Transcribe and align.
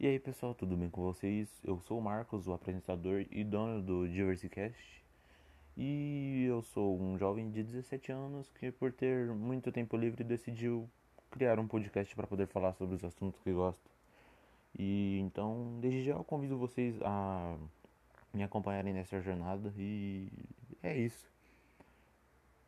E 0.00 0.06
aí 0.06 0.16
pessoal, 0.20 0.54
tudo 0.54 0.76
bem 0.76 0.88
com 0.88 1.02
vocês? 1.02 1.48
Eu 1.64 1.80
sou 1.80 1.98
o 1.98 2.00
Marcos, 2.00 2.46
o 2.46 2.52
apresentador 2.52 3.26
e 3.32 3.42
dono 3.42 3.82
do 3.82 4.08
Diversicast. 4.08 5.04
E 5.76 6.44
eu 6.48 6.62
sou 6.62 6.96
um 6.96 7.18
jovem 7.18 7.50
de 7.50 7.64
17 7.64 8.12
anos 8.12 8.48
que, 8.52 8.70
por 8.70 8.92
ter 8.92 9.26
muito 9.34 9.72
tempo 9.72 9.96
livre, 9.96 10.22
decidiu 10.22 10.88
criar 11.32 11.58
um 11.58 11.66
podcast 11.66 12.14
para 12.14 12.28
poder 12.28 12.46
falar 12.46 12.74
sobre 12.74 12.94
os 12.94 13.02
assuntos 13.02 13.40
que 13.40 13.52
gosto. 13.52 13.90
E 14.78 15.18
então, 15.18 15.80
desde 15.80 16.04
já 16.04 16.12
eu 16.12 16.22
convido 16.22 16.56
vocês 16.56 16.94
a 17.02 17.56
me 18.32 18.44
acompanharem 18.44 18.94
nessa 18.94 19.20
jornada 19.20 19.74
e 19.76 20.28
é 20.80 20.96
isso. 20.96 21.28